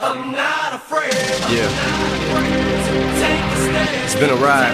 [0.00, 1.66] Yeah.
[4.04, 4.72] It's been a ride.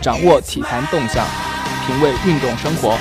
[0.00, 1.26] 掌握体坛动向，
[1.86, 2.96] 品味运动生活，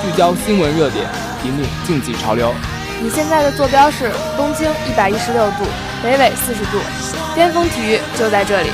[0.00, 1.08] 聚焦新闻热点，
[1.44, 2.54] 引领竞技潮流。
[3.02, 5.64] 你现在的坐标是东经一百一十六度，
[6.04, 6.78] 北纬四十度，
[7.34, 8.70] 巅峰体育就在这里。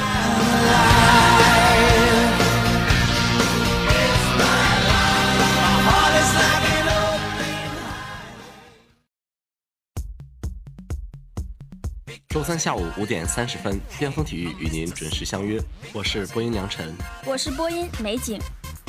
[12.38, 15.60] 周三下午五点三十分，巅峰体育与您准时相约。
[15.92, 16.94] 我是播音梁晨，
[17.26, 18.40] 我是播音美景。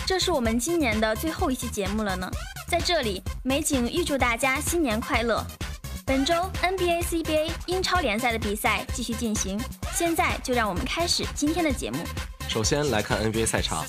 [0.05, 2.29] 这是我们今年的最后一期节目了呢，
[2.67, 5.43] 在这里，美景预祝大家新年快乐。
[6.05, 9.59] 本周 NBA、CBA 英超联赛的比赛继续进行，
[9.95, 11.97] 现在就让我们开始今天的节目。
[12.47, 13.83] 首先来看 NBA 赛场，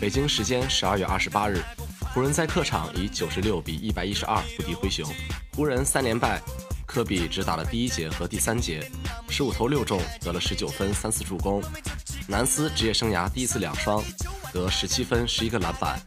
[0.00, 1.60] 北京时间十二月二十八日，
[2.14, 5.06] 湖人在客场以九十六比一百一十二不敌灰熊，
[5.54, 6.40] 湖人三连败。
[6.86, 8.88] 科比只打了第一节和第三节，
[9.28, 11.62] 十五投六中，得了十九分、三次助攻。
[12.28, 14.02] 南斯职业生涯第一次两双，
[14.52, 15.98] 得十七分、十一个篮板。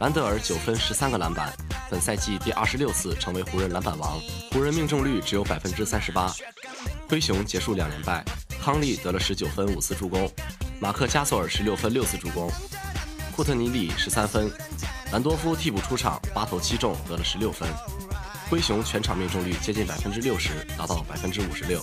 [0.00, 1.52] 兰德尔九分、十三个篮板，
[1.90, 4.18] 本赛季第二十六次成为湖人篮板王。
[4.50, 6.32] 湖人命中率只有百分之三十八。
[7.08, 8.24] 灰熊结束两连败，
[8.62, 10.30] 康利得了十九分、五次助攻，
[10.80, 12.50] 马克加索尔十六分、六次助攻，
[13.34, 14.50] 库特尼里十三分，
[15.12, 17.68] 兰多夫替补出场，八投七中，得了十六分。
[18.50, 21.80] 灰熊全场命中率接近百分之六十，达到百分之五十六。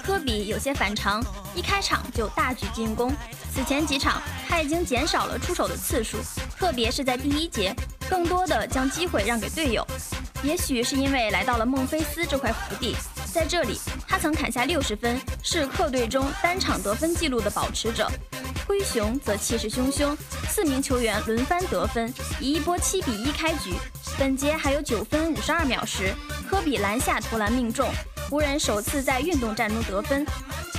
[0.00, 1.20] 科比有些反常，
[1.56, 3.12] 一开场就大举进攻。
[3.52, 6.18] 此前几场他已经减少了出手的次数，
[6.56, 7.74] 特别是在第一节，
[8.08, 9.84] 更多的将机会让给队友。
[10.44, 12.94] 也许是因为来到了孟菲斯这块福地，
[13.34, 18.08] 在这里他曾砍下六十分，是客队中单场得分纪录的保持者。
[18.68, 20.16] 灰熊则气势汹汹，
[20.48, 23.74] 四名球员轮番得分，以一波七比一开局。
[24.18, 26.12] 本节还有九分五十二秒时，
[26.50, 27.88] 科比篮下投篮命中，
[28.28, 30.26] 湖人首次在运动战中得分，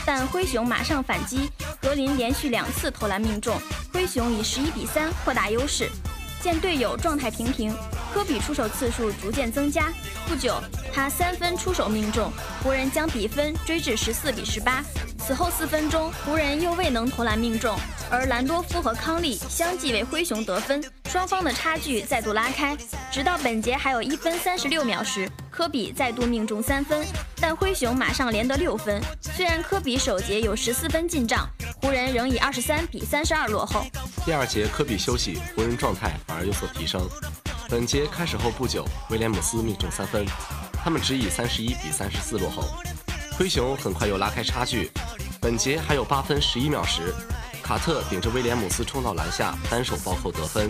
[0.05, 1.49] 但灰熊马上反击，
[1.81, 3.57] 格林连续两次投篮命中，
[3.93, 5.89] 灰熊以十一比三扩大优势。
[6.41, 7.73] 见队友状态平平，
[8.13, 9.91] 科比出手次数逐渐增加，
[10.27, 10.61] 不久
[10.93, 12.31] 他三分出手命中，
[12.63, 14.83] 湖人将比分追至十四比十八。
[15.17, 17.77] 此后四分钟，湖人又未能投篮命中，
[18.09, 22.75] 而兰多夫和康利相继为灰熊得分，双方的差距再度拉开。
[23.11, 27.05] 直到本节还有一分三十六秒时，科比再度命中三分，
[27.35, 28.99] 但灰熊马上连得六分。
[29.21, 31.47] 虽然科比首节有十四分进账，
[31.79, 33.85] 湖人仍以二十三比三十二落后。
[34.25, 37.07] 第二节科比休息，湖人状态反而有所提升。
[37.69, 40.25] 本节开始后不久，威廉姆斯命中三分，
[40.73, 42.63] 他们只以三十一比三十四落后。
[43.37, 44.89] 灰熊很快又拉开差距。
[45.39, 47.13] 本节还有八分十一秒时，
[47.61, 50.67] 卡特顶着威廉姆斯冲到篮下，单手暴扣得分，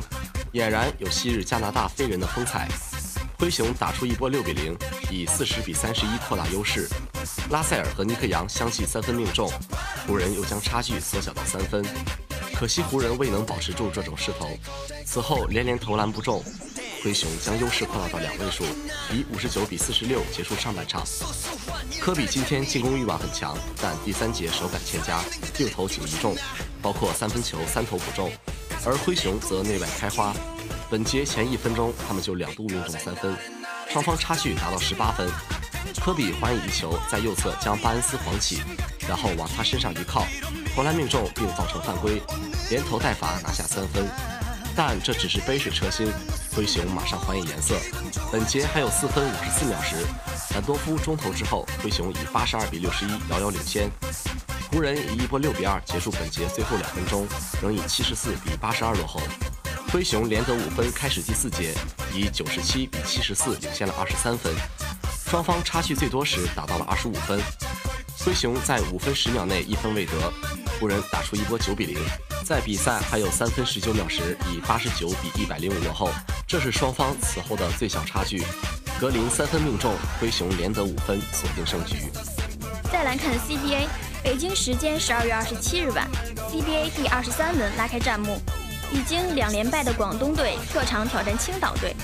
[0.51, 2.67] 俨然有昔日加拿大飞人的风采。
[3.37, 4.77] 灰熊打出一波六比零，
[5.09, 6.85] 以四十比三十一扩大优势。
[7.49, 9.49] 拉塞尔和尼克杨相继三分命中，
[10.05, 11.81] 湖人又将差距缩小到三分。
[12.53, 14.49] 可惜湖人未能保持住这种势头，
[15.05, 16.43] 此后连连投篮不中。
[17.03, 18.63] 灰熊将优势扩大到两位数，
[19.11, 21.03] 以五十九比四十六结束上半场。
[21.99, 25.23] 科比今天进攻欲望很强，但第三节手感欠佳，
[25.57, 26.35] 六投仅一中，
[26.81, 28.31] 包括三分球三投不中。
[28.85, 30.33] 而灰熊则内外开花，
[30.89, 33.35] 本节前一分钟他们就两度命中三分，
[33.89, 35.29] 双方差距达到十八分。
[36.01, 38.61] 科比还以一球在右侧将巴恩斯晃起，
[39.07, 40.25] 然后往他身上一靠，
[40.75, 42.21] 投篮命中并造成犯规，
[42.69, 44.05] 连投带罚拿下三分。
[44.81, 46.09] 但这只是杯水车薪，
[46.55, 47.75] 灰熊马上还以颜色。
[48.31, 49.97] 本节还有四分五十四秒时，
[50.53, 53.91] 兰多夫中投之后，灰熊以八十二比六十一遥遥领先。
[54.71, 57.27] 湖人以一波六比二结束本节最后两分钟，
[57.61, 59.19] 仍以七十四比八十二落后。
[59.91, 61.75] 灰熊连得五分，开始第四节
[62.13, 64.55] 以九十七比七十四领先了二十三分。
[65.29, 67.37] 双方差距最多时达到了二十五分。
[68.19, 70.13] 灰熊在五分十秒内一分未得，
[70.79, 71.97] 湖人打出一波九比零。
[72.45, 76.09] 在比赛还有三分十九秒时，以八十九比一百零五落后，
[76.47, 78.43] 这是双方此后的最小差距。
[78.99, 81.97] 格林三分命中，灰熊连得五分，锁定胜局。
[82.91, 83.87] 再来看 CBA，
[84.23, 86.07] 北京时间十二月二十七日晚
[86.49, 88.41] ，CBA 第二十三轮拉开战幕，
[88.91, 91.95] 已经两连败的广东队客场挑战青岛队，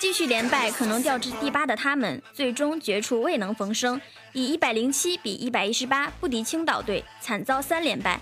[0.00, 4.00] 继续连败可能掉至第八的他们，最终绝处未能逢生，
[4.32, 8.20] 以一百零七比一百一十八不敌青岛队，惨遭三连败。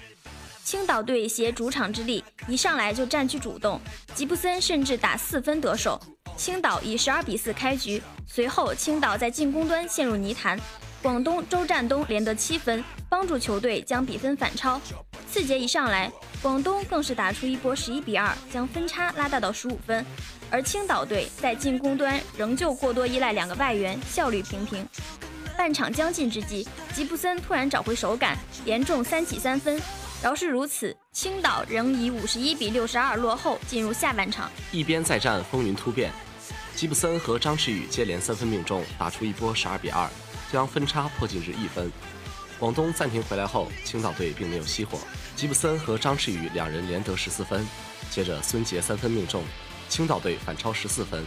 [0.63, 3.81] 青岛队携主场之力，一上来就占据主动，
[4.15, 6.01] 吉布森甚至打四分得手。
[6.37, 10.59] 青岛以十二比四开局，随后青岛在进攻端陷入泥潭，
[11.03, 14.81] 广东周占东连得七分，帮助球队将比分反超。
[15.29, 16.11] 次节一上来，
[16.41, 20.05] 广东更是打出一波十一比二，将分差拉大到十五分，
[20.53, 24.87] 而青岛队在进攻端仍旧过多依赖两个外援，效率平平。
[25.57, 29.81] 半场将近之际，吉布森突然找回手感，连中三起三分。
[30.23, 34.51] 饶是如此，青岛仍以五十一比六十二落后，进入下半场。
[34.71, 36.13] 一边再战，风云突变，
[36.77, 40.07] 吉布森和张弛宇接连三分命中，打出一波十二比二，
[40.53, 41.91] 将分差迫近至一分。
[42.59, 44.99] 广东暂停回来后，青岛队并没有熄火，
[45.35, 47.67] 吉布森和张弛宇两人连得十四分，
[48.11, 49.43] 接着孙杰三分命中，
[49.93, 51.23] 青岛队反超十四分。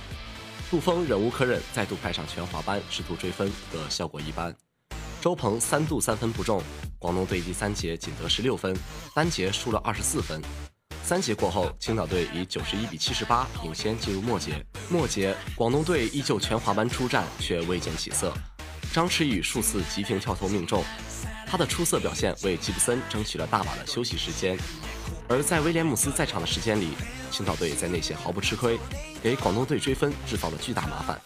[0.71, 4.51] 杜锋忍无可忍，再度派上全华班试图追分，可效果一般。
[5.21, 6.59] 周鹏三度三分不中，
[6.97, 8.75] 广东队第三节仅得十六分，
[9.13, 10.41] 单节输了二十四分。
[11.03, 14.65] 三节过后，青岛队以九十一比七十八领先进入末节。
[14.89, 18.33] 末节，广东队依旧全华班出战，却未见起色。
[18.91, 20.83] 张弛宇数次急停跳投命中，
[21.47, 24.57] 他的出色表现为吉布森争取了大把的休息时间。
[25.27, 26.89] 而在威廉姆斯在场的时间里，
[27.31, 28.77] 青岛队在内线毫不吃亏，
[29.23, 31.19] 给广东队追分制造了巨大麻烦。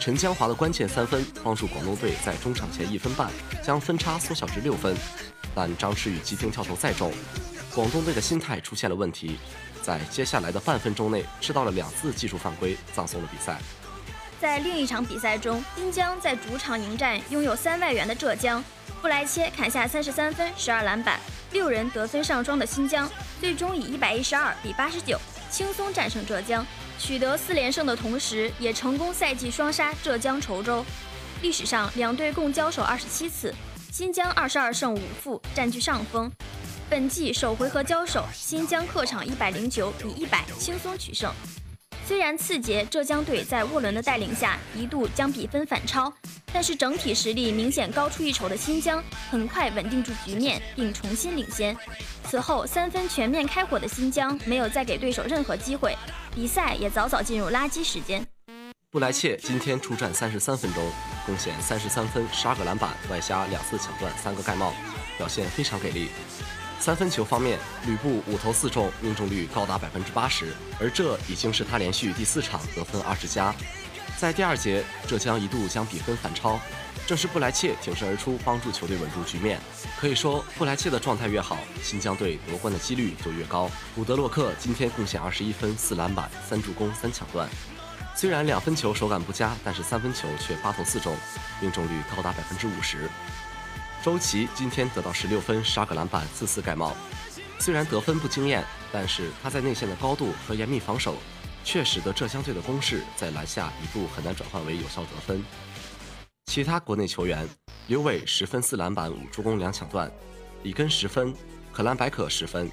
[0.00, 3.30] 陈江华的关键三分帮助广东队在中场前一分半
[3.62, 4.94] 将分差缩小至六分，
[5.54, 7.12] 但张弛宇急停跳投再中，
[7.74, 9.38] 广东队的心态出现了问题，
[9.80, 13.58] 在接下来的半分钟内吃到了两次技术犯规，葬送了比赛。
[14.40, 18.62] 在另一场比赛中，滨江在主场迎战拥有三外援的浙江，
[19.04, 21.20] 布莱切砍下三十三分、十二篮板，
[21.52, 23.06] 六人得分上双的新疆，
[23.38, 25.20] 最终以一百一十二比八十九
[25.50, 26.66] 轻松战胜浙江。
[26.98, 30.82] 取得四连胜的同时，也成功赛季双杀浙江稠州。
[31.42, 33.54] 历史上两队共交手二十七次，
[33.92, 36.32] 新疆二十二胜五负占据上风。
[36.88, 41.30] 本季首回合交手，新疆客场一百零九比一百轻松取胜。
[42.06, 46.12] 虽然次节浙江队在沃伦的带领下一度将比分反超，
[46.52, 51.74] 但是整体实力明显高出一筹的新疆很快稳定住局面，并重新领先。
[52.28, 55.96] 此后三分全面开火的新疆没有再给对手任何机会，
[56.34, 58.22] 比赛也早早进入垃圾时间。
[58.90, 60.84] 布莱切今天出战三十三分钟，
[61.24, 64.74] 贡献三十三分、十二个篮板，外加两次抢断、三个盖帽，
[65.16, 66.08] 表现非常给力。
[66.80, 73.54] 三分球方面，吕布五投四中，命中率高达百分之八十，而这已经是他连续第四场得分二十加。
[74.18, 76.60] 在第二节，浙江一度将比分反超，
[77.06, 79.58] 正是布莱切挺身而出，帮助球队稳住局面。
[79.98, 83.70] 可以说，布莱切的状态越好，新疆队夺冠的几率就越高。
[83.96, 87.48] 伍德洛克今天贡献二十一分、四篮板、三助攻、三抢断。
[88.14, 91.16] 虽然两分球手感不佳，但是三分球却八投四中，
[91.60, 93.10] 命中率高达百分之五十。
[94.04, 96.94] 周琦今天得到十六分、十二个篮板、四次盖帽。
[97.58, 98.62] 虽然得分不惊艳，
[98.92, 101.16] 但是他在内线的高度和严密防守，
[101.64, 105.42] 却使得浙江队的攻势在篮下一度很难转换为有效得分。
[106.44, 107.48] 其他国内球员，
[107.86, 110.06] 刘伟十分、四篮板、五助攻、两抢断；
[110.64, 111.34] 里根十分，
[111.72, 112.70] 可兰白可十分。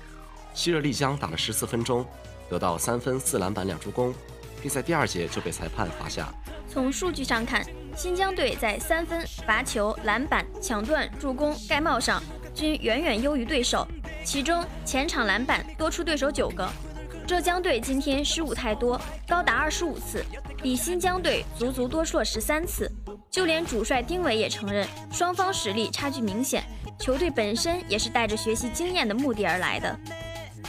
[0.53, 2.05] 希热丽江打了十四分钟，
[2.49, 4.13] 得到三分、四篮板、两助攻，
[4.61, 6.27] 并在第二节就被裁判罚下。
[6.67, 7.65] 从数据上看。
[7.95, 12.21] 新疆队在三分、罚球、篮板、抢断、助攻、盖帽上
[12.53, 13.87] 均远远优于对手，
[14.23, 16.67] 其中前场篮板多出对手九个。
[17.27, 20.25] 浙江队今天失误太多，高达二十五次，
[20.61, 22.91] 比新疆队足足多出了十三次。
[23.29, 26.63] 就连主帅丁伟也承认，双方实力差距明显，
[26.99, 29.97] 球队本身也是带着学习经验的目的而来的。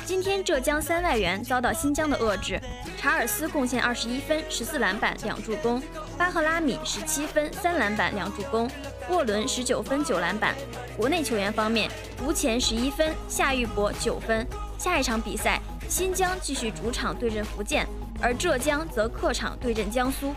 [0.05, 2.61] 今天浙江三外援遭到新疆的遏制，
[2.99, 5.81] 查尔斯贡献二十一分、十四篮板、两助攻；
[6.23, 8.69] 巴赫拉米十七分、三篮板、两助攻；
[9.09, 10.55] 沃伦十九分、九篮板。
[10.97, 11.91] 国内球员方面，
[12.25, 14.47] 吴前十一分，夏玉博九分。
[14.79, 17.85] 下一场比赛，新疆继续主场对阵福建，
[18.21, 20.33] 而浙江则客场对阵江苏。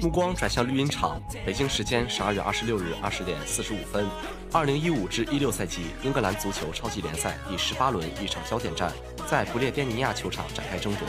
[0.00, 4.06] 目光转向绿茵场，北京时间十二月二十六日二十点四十五分，
[4.52, 8.92] 二零一五至一六赛季英格兰足球超级联赛第十八轮一场焦点战
[9.28, 11.08] 在不列颠尼亚球场展开争夺。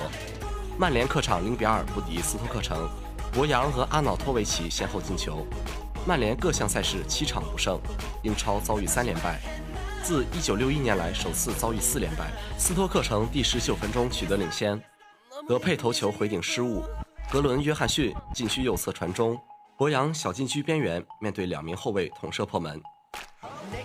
[0.80, 2.90] 曼联客场零比二不敌斯托克城，
[3.32, 5.46] 博扬和阿瑙托维奇先后进球。
[6.08, 7.80] 曼联各项赛事七场不胜，
[8.24, 9.40] 英超遭遇三连败，
[10.10, 12.32] 自一九六一年来首次遭遇四连败。
[12.58, 14.82] 斯托克城第十九分钟取得领先，
[15.48, 16.84] 德佩头球回顶失误。
[17.32, 19.40] 格伦·约翰逊禁区右侧传中，
[19.78, 22.82] 博扬小禁区边缘面对两名后卫捅射破门。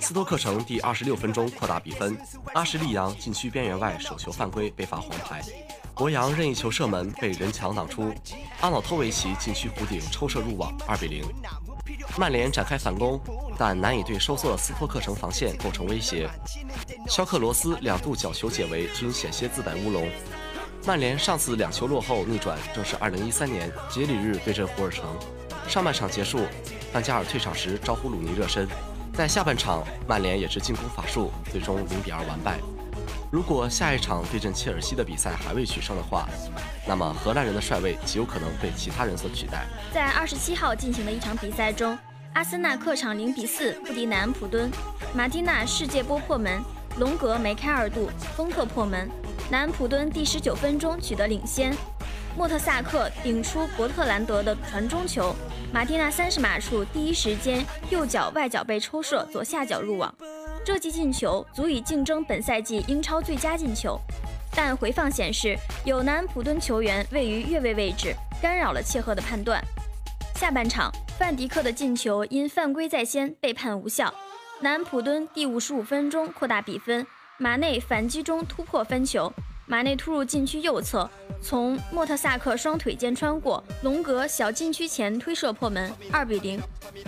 [0.01, 2.17] 斯托克城第二十六分钟扩大比分，
[2.55, 5.43] 阿什利杨禁区边缘外手球犯规被罚黄牌，
[5.95, 8.11] 博扬任意球射门被人墙挡出，
[8.63, 11.23] 阿瑙托维奇禁区弧顶抽射入网，二比零。
[12.17, 13.21] 曼联展开反攻，
[13.59, 16.29] 但难以对收缩的斯托克城防线构成威胁。
[17.09, 20.09] 肖克罗斯两度角球解围，均险些自摆乌龙。
[20.87, 25.05] 曼联上次两球落后逆转，正是2013年杰里日对阵胡尔城。
[25.67, 26.47] 上半场结束，
[26.93, 28.69] 范加尔退场时招呼鲁尼热身。
[29.15, 32.59] 在下半场，曼联也是进攻法术，最终0比2完败。
[33.35, 36.29] 如果下一场对阵切尔西的比赛还未取胜的话，
[36.87, 39.67] 那么荷兰人的帅位极有可能被其他人所取代。
[39.93, 41.99] 在二十七号进行的一场比赛中，
[42.35, 44.71] 阿森纳客场0比4不敌南安普敦，
[45.13, 46.63] 马蒂纳世界波破门，
[47.01, 49.11] 隆格梅开二度，丰特破门。
[49.51, 51.77] 南安普敦第十九分钟取得领先，
[52.37, 55.35] 莫特萨克顶出伯特兰德的传中球，
[55.73, 60.15] 马蒂纳三十码处第一时间右脚外脚背抽射左下角入网，
[60.65, 64.01] 这记进球足以竞争本赛季英超最佳进球。
[64.57, 69.63] 但回放显示有南普敦球员位于越位位置，干扰了切赫的判断。
[70.37, 74.13] 下半场，范迪克的进球因犯规在先被判无效。
[74.61, 77.07] 南普敦第五十五分钟扩大比分。
[77.37, 79.33] 马内反击中突破分球，
[79.67, 81.09] 马内突入禁区右侧，
[81.41, 86.61] 从莫特萨克双腿间穿过，龙格小禁区前推射破门，二比零。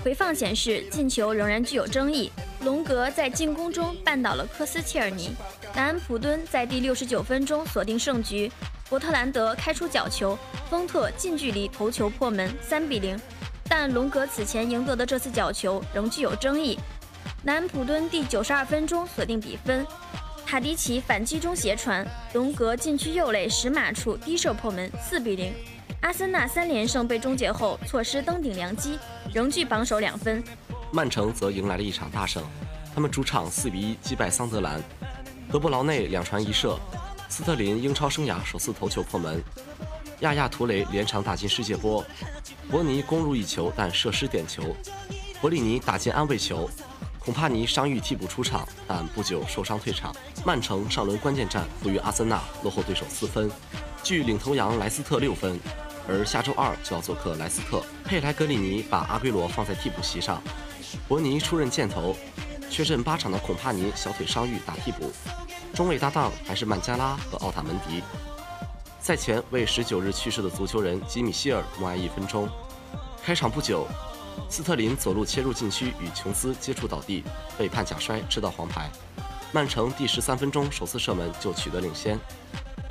[0.03, 2.33] 回放显示进球仍然具有争议，
[2.65, 5.31] 龙格在进攻中绊倒了科斯切尔尼。
[5.75, 8.51] 南安普敦在第六十九分钟锁定胜局，
[8.89, 10.39] 伯特兰德开出角球，
[10.71, 13.21] 丰特近距离头球破门，三比零。
[13.69, 16.79] 但龙格此前赢得的这次角球仍具有争议。
[17.43, 19.87] 南安普敦第九十二分钟锁定比分，
[20.47, 25.53] 塔迪奇反击中斜传，隆格禁区右肋十码处低射破门，四比零。
[26.03, 28.97] 阿森纳三连胜被终结后，错失登顶良机，
[29.35, 30.43] 仍距榜首两分。
[30.93, 32.45] 曼城则迎来了一场大胜，
[32.95, 34.81] 他们主场四比一击败桑德兰，
[35.51, 36.79] 德布劳内两传一射，
[37.29, 39.43] 斯特林英超生涯首次头球破门，
[40.21, 42.05] 亚亚图雷连场打进世界波，
[42.71, 44.63] 伯尼攻入一球但射失点球，
[45.41, 46.71] 博里尼打进安慰球。
[47.27, 50.15] 孔帕尼伤愈替补出场，但不久受伤退场。
[50.45, 53.51] 曼城上轮关键战负于阿森纳，落后对手四分，
[54.01, 55.59] 距领头羊莱斯特六分。
[56.07, 60.41] 而下周二就要做客莱斯特，佩莱格里尼把阿圭罗放在替补席上，
[61.09, 62.15] 伯尼出任箭头，
[62.71, 65.11] 缺阵八场的孔帕尼小腿伤愈打替补，
[65.75, 68.05] 中卫搭档还是曼加拉和奥塔门迪。
[69.01, 72.49] 赛前为十九日去世的足球人吉米希尔默哀一分钟。
[73.21, 73.85] 开场不久。
[74.49, 77.23] 斯特林左路切入禁区与琼斯接触倒地，
[77.59, 78.91] 被判假摔，吃到黄牌。
[79.53, 82.19] 曼城第十三分钟首次射门就取得领先。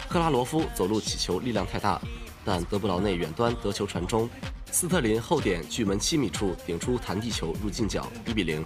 [0.08, 2.00] 克拉罗夫左路起球力量太大，
[2.44, 4.30] 但德布劳内远端得球传中，
[4.72, 8.66] 斯特林后点距门七米处顶出弹地球入近角，一比零。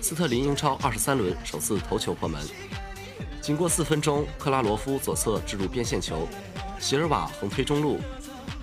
[0.00, 2.40] 斯特林英超二十三轮首次头球破门。
[3.40, 6.28] 仅过四分钟，克拉罗夫左侧置入边线球，
[6.78, 8.00] 席尔瓦横推中路，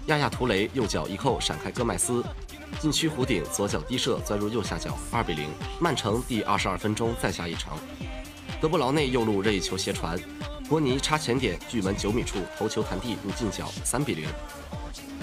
[0.08, 2.24] 亚亚图雷右脚一扣闪开戈麦斯。
[2.80, 5.50] 禁区弧顶左脚低射钻入右下角，二比零。
[5.80, 7.78] 曼城第二十二分钟再下一城，
[8.62, 10.20] 德布劳内右路任意球斜传，
[10.68, 14.28] 博尼插前点距门九米处头球弹地入近角，三比零。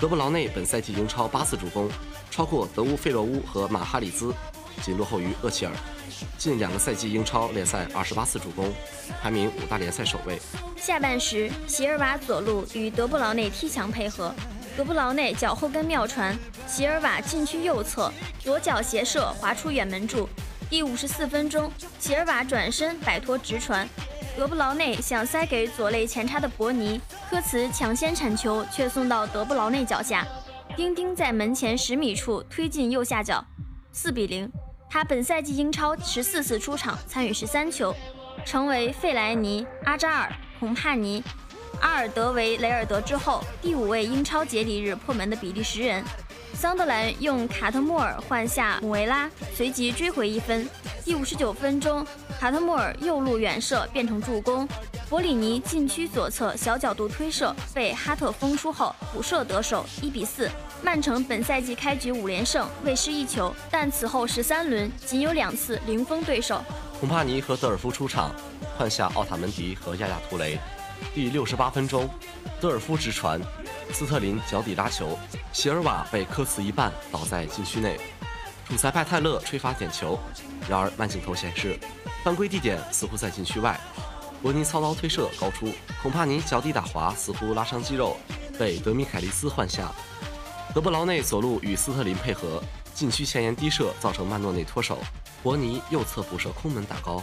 [0.01, 1.91] 德布劳内本赛季英超八次助攻，
[2.31, 4.33] 超过德乌费洛乌和马哈里兹，
[4.83, 5.73] 仅落后于厄齐尔。
[6.39, 8.73] 近两个赛季英超联赛二十八次助攻，
[9.21, 10.41] 排名五大联赛首位。
[10.77, 14.35] 下半时，席尔瓦左路与德布劳内踢墙配合。
[14.77, 16.37] 德布劳内脚后跟妙传，
[16.67, 20.29] 席尔瓦禁区右侧左脚斜射滑出远门柱。
[20.69, 23.89] 第五十四分钟，席尔瓦转身摆脱直传，
[24.37, 30.27] 德布劳内想塞给左肋前插的伯尼，科茨抢先铲球却送到德布劳内脚下，
[30.77, 33.45] 丁丁在门前十米处推进右下角，
[33.93, 34.51] 四比零。
[34.89, 37.95] 他本赛季英超十四次出场，参与十三球，
[38.45, 41.23] 成为费莱尼、阿扎尔、孔帕尼。
[41.81, 46.03] 阿尔德维雷尔德之后，第五位英超节礼日破门的比利时人。
[46.53, 50.69] 桑德兰用卡特莫尔换下姆维拉，随即追回一分。
[51.05, 52.07] 第五十九分钟，
[52.39, 54.69] 卡特莫尔右路远射变成助攻，
[55.09, 60.51] 博里尼禁区左侧小角度推射被哈特封出后补射得手，一比四。
[60.83, 66.61] 曼城本赛季开局五连胜，未失一球，但此后十三轮仅有两次零封对手。
[66.99, 68.35] 孔帕尼和德尔夫出场，
[68.77, 70.59] 换下奥塔门迪和亚亚图雷。
[71.15, 72.09] 第六十八分钟，
[72.61, 73.41] 德尔夫直传，
[73.93, 75.19] 斯特林脚底拉球，
[75.53, 77.99] 席尔瓦被科茨一绊倒在禁区内，
[78.69, 80.19] 主裁判泰勒吹罚点球。
[80.69, 81.79] 然而慢镜头显示，
[82.23, 83.79] 犯规地点似乎在禁区外。
[84.43, 88.17] 伯尼操刀推射高出，孔帕尼脚底打滑，似乎拉伤肌肉，
[88.59, 89.93] 被德米凯利斯换下。
[90.73, 92.63] 德布劳内左路与斯特林配合，
[92.95, 94.99] 禁区前沿低射造成曼诺内脱手，
[95.43, 97.23] 伯尼右侧补射空门打高。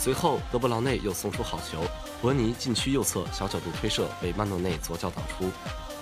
[0.00, 1.84] 随后德布劳内又送出好球。
[2.22, 5.50] 伯尼禁区右侧小角度推射被曼诺内左脚挡出，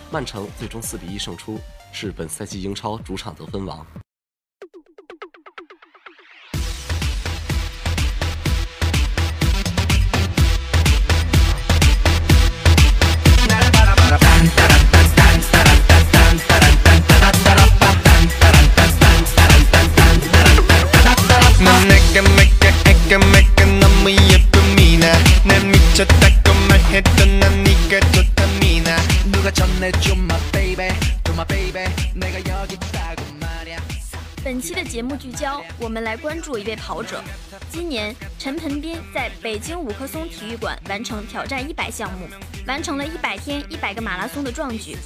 [0.08, 1.58] 曼城最终四比一胜出，
[1.92, 3.84] 是本赛季英超主场得分王。
[36.08, 37.22] 来关注一位跑者。
[37.70, 42.26] 今年，陈盆斌在北京五棵松体育馆完成挑战一百项目，
[42.66, 44.96] 完成了一百天一百个马拉松的壮举。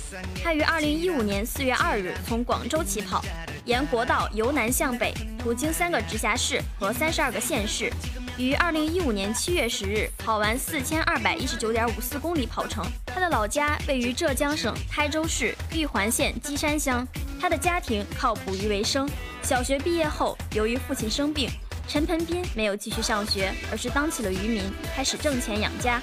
[0.44, 3.20] 他于二零一五年四月二日从广州起跑，
[3.64, 7.92] 沿国道由南向北，途经三个直辖市和三十二个县市。
[8.38, 12.84] 于二零一五年七月十日跑完四千二百一十九点五四公里跑程。
[13.06, 17.04] 他的老家位于浙江省台州市玉环县基山乡。
[17.40, 19.10] 他的家庭靠捕鱼为生。
[19.42, 21.50] 小学毕业后，由于父亲生病，
[21.88, 24.62] 陈盆斌没有继续上学，而是当起了渔民，
[24.94, 26.00] 开始挣钱养家。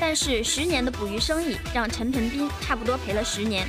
[0.00, 3.68] 但是十年的捕鱼生意让陈盆斌差不多赔了十年。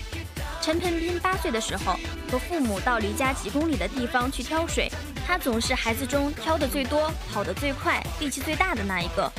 [0.62, 2.00] 陈盆斌八岁的时候，
[2.32, 4.90] 和父母到离家几公里的地方去挑水。
[5.28, 9.32] 他总是孩子中挑的最多、跑得最快、力气最大的那一个，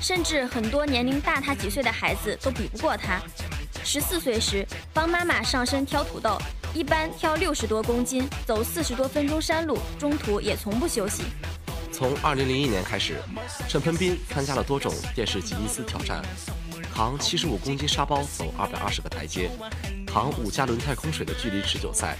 [0.00, 3.20] 甚至很多年龄大他几岁的孩子都比不过他。
[3.84, 6.38] 十四岁时，帮妈妈上山挑土豆，
[6.74, 11.24] 一般挑六十多公斤，走四十多分钟山路，中途也从不休息。
[11.92, 13.16] 从二零零一年开始，
[13.68, 16.22] 陈盆斌参加了多种电视吉尼斯挑战，
[16.94, 19.50] 扛七十五公斤沙包走二百二十个台阶，
[20.06, 22.16] 扛五加轮胎空水的距离持久赛，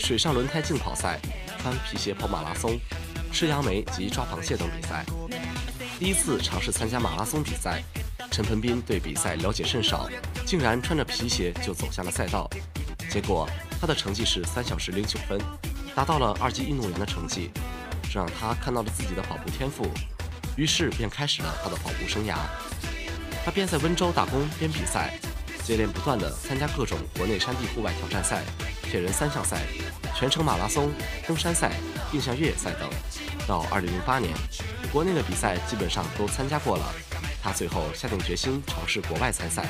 [0.00, 1.20] 水上轮胎竞跑赛。
[1.66, 2.78] 穿皮鞋跑马拉松、
[3.32, 5.04] 吃杨梅及抓螃蟹等比赛。
[5.98, 7.82] 第一次尝试参加马拉松比赛，
[8.30, 10.08] 陈盆斌对比赛了解甚少，
[10.46, 12.48] 竟然穿着皮鞋就走下了赛道。
[13.16, 13.48] 结果
[13.80, 15.40] 他的成绩是三小时零九分，
[15.94, 17.50] 达到了二级运动员的成绩，
[18.12, 19.88] 这让他看到了自己的跑步天赋，
[20.54, 22.36] 于是便开始了他的跑步生涯。
[23.42, 25.18] 他边在温州打工边比赛，
[25.64, 28.42] 接连不断地参加各种国内山地户外挑战赛、
[28.82, 29.62] 铁人三项赛。
[30.14, 30.92] 全程马拉松、
[31.26, 31.72] 登山赛、
[32.12, 32.86] 定向越野赛等，
[33.48, 34.34] 到2008年，
[34.92, 36.84] 国内的比赛基本上都参加过了。
[37.42, 39.64] 他最后下定决心尝试国外参赛。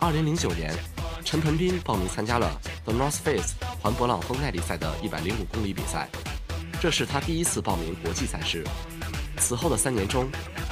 [0.00, 0.74] 2009年，
[1.30, 6.08] 陈盆斌报名参加了 The North Face 环勃朗峰耐力赛的一百零五公里比赛，
[6.80, 8.64] 这是他第一次报名国际赛事。
[9.36, 10.30] 此后的三年中，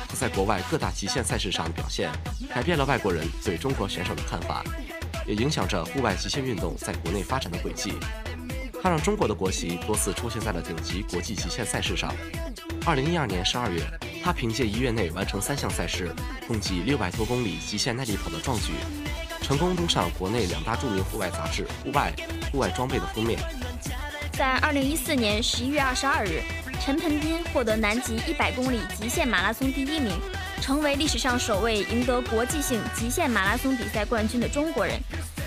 [0.09, 2.11] 他在国外各大极限赛事上的表现，
[2.55, 4.65] 改变了外国人对中国选手的看法，
[5.27, 7.93] 也影响着户外极限运动在国内发展的轨迹。
[8.83, 12.15] 他让中国的国旗多次出现在了顶级国际极限赛事上。
[12.87, 13.83] 二零一二年十二月，
[14.25, 16.15] 他凭借一月内完成三项赛事，
[16.49, 18.73] 共计六百多公里极限耐力跑的壮举，
[19.47, 22.13] 成功登上国内两大著名户外杂志《户外》
[22.51, 23.39] 《户外装备》的封面。
[24.33, 26.43] 在二零一四年十一月二十二日，
[26.85, 30.19] 陈盆斌获得南极一百公里极限马拉松第一名，
[30.61, 34.99] 成为历史上首位赢得国际性极限马拉松比赛冠军的中国人。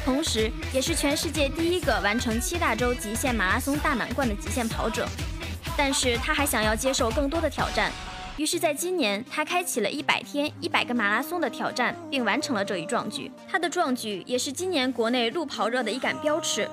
[0.06, 5.06] 同时，也是全世界第一个完成七大洲极限马拉松大满贯的极限跑者。
[5.76, 7.92] 但是，他还想要接受更多的挑战，
[8.40, 13.30] 于是，在今年，他开启了一百天一百个马拉松的挑战，并完成了这一壮举。
[13.52, 16.66] 他的壮举也是今年国内路跑热的一杆标尺。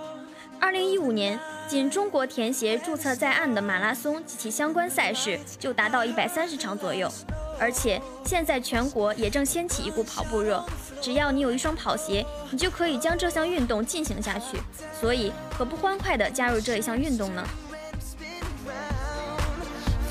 [0.61, 1.37] 二零一五年，
[1.68, 7.11] 仅中国田协注册在案的马拉松及其相关赛事就达到一百三十场左右。
[7.59, 10.64] 而且现在全国也正掀起一股跑步热，
[11.02, 14.57] 只要你有一双跑鞋，你就可以将这项运动进行下去。
[15.00, 17.44] 所以何不欢快地加入这一项运动呢？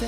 [0.01, 0.07] 到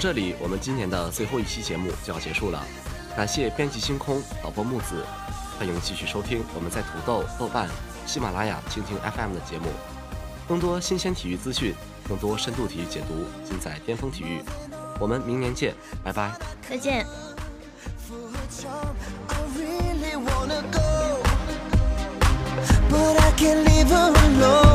[0.00, 2.64] 这里，我们今年的最后一期节目就要结束了。
[3.14, 5.04] 感谢编辑星空、导播木子，
[5.58, 7.68] 欢迎继续收听我们在土豆、豆瓣、
[8.06, 9.66] 喜马拉雅、蜻蜓 FM 的节目。
[10.48, 11.74] 更多新鲜体育资讯，
[12.08, 14.42] 更多深度体育解读，尽在巅峰体育。
[14.98, 16.32] 我们明年见，拜拜。
[16.66, 17.06] 再见。
[22.88, 24.69] But I can't leave her alone